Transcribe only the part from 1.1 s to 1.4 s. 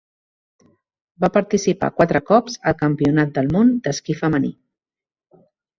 Va